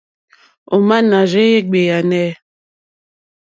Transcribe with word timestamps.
Ò 0.75 0.77
má 0.87 0.97
nà 1.09 1.19
rzéyé 1.31 1.57
ɡbèànè. 1.67 2.23